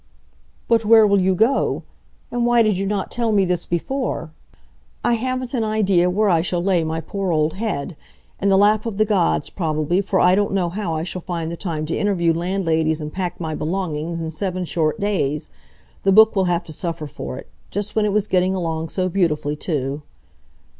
"But 0.67 0.83
where 0.83 1.05
will 1.05 1.19
you 1.21 1.35
go? 1.35 1.83
And 2.31 2.43
why 2.43 2.63
did 2.63 2.75
you 2.79 2.87
not 2.87 3.11
tell 3.11 3.31
me 3.31 3.45
this 3.45 3.67
before?" 3.67 4.31
"I 5.03 5.13
haven't 5.13 5.53
an 5.53 5.63
idea 5.63 6.09
where 6.09 6.27
I 6.27 6.41
shall 6.41 6.63
lay 6.63 6.83
my 6.83 7.01
poor 7.01 7.31
old 7.31 7.53
head. 7.53 7.95
In 8.41 8.49
the 8.49 8.57
lap 8.57 8.87
of 8.87 8.97
the 8.97 9.05
gods, 9.05 9.51
probably, 9.51 10.01
for 10.01 10.19
I 10.19 10.33
don't 10.33 10.53
know 10.53 10.69
how 10.69 10.95
I 10.95 11.03
shall 11.03 11.21
find 11.21 11.51
the 11.51 11.55
time 11.55 11.85
to 11.85 11.95
interview 11.95 12.33
landladies 12.33 12.99
and 12.99 13.13
pack 13.13 13.39
my 13.39 13.53
belongings 13.53 14.19
in 14.21 14.31
seven 14.31 14.65
short 14.65 14.99
days. 14.99 15.51
The 16.01 16.11
book 16.11 16.35
will 16.35 16.45
have 16.45 16.63
to 16.63 16.73
suffer 16.73 17.05
for 17.05 17.37
it. 17.37 17.47
Just 17.69 17.95
when 17.95 18.05
it 18.05 18.11
was 18.11 18.25
getting 18.27 18.55
along 18.55 18.89
so 18.89 19.07
beautifully, 19.07 19.55
too." 19.55 20.01